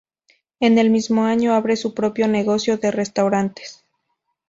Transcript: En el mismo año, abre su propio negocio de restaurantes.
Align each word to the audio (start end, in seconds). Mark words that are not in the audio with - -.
En 0.59 0.79
el 0.79 0.89
mismo 0.89 1.25
año, 1.25 1.53
abre 1.53 1.75
su 1.77 1.93
propio 1.93 2.27
negocio 2.27 2.75
de 2.77 2.89
restaurantes. 2.89 3.83